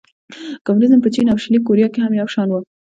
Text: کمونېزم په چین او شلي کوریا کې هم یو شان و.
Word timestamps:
کمونېزم 0.65 0.99
په 1.03 1.09
چین 1.13 1.27
او 1.31 1.37
شلي 1.43 1.59
کوریا 1.67 1.87
کې 1.93 1.99
هم 2.01 2.13
یو 2.19 2.27
شان 2.33 2.47
و. 2.49 2.55